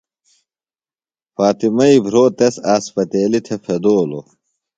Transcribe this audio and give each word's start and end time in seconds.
فاطمئی 1.35 1.95
بھرو 2.03 2.25
تس 2.37 2.55
اسپتیلیۡ 2.75 3.59
پھدولوۡ۔ 3.63 4.25